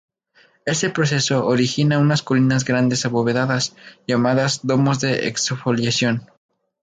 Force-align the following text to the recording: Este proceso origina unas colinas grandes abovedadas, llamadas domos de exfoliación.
Este 0.65 0.89
proceso 0.89 1.45
origina 1.45 1.99
unas 1.99 2.23
colinas 2.23 2.65
grandes 2.65 3.05
abovedadas, 3.05 3.75
llamadas 4.07 4.61
domos 4.65 4.99
de 4.99 5.27
exfoliación. 5.27 6.23